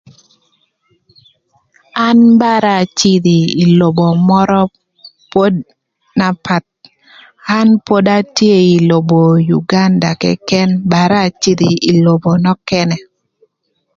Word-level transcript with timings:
An 2.07 2.19
bara 2.39 2.73
acïdhö 2.83 3.37
ï 3.63 3.65
lobo 3.79 4.07
mörö 4.27 4.61
pod 5.33 5.53
na 6.17 6.27
path, 6.45 6.69
an 7.57 7.67
pod 7.87 8.05
atye 8.17 8.55
ï 8.75 8.77
lobo 8.89 9.19
Uganda 9.57 10.09
këkën 10.21 10.69
bara 10.91 11.17
acïdhö 11.29 11.69
ï 11.91 11.93
lobo 12.05 12.31
nökënë 12.43 12.97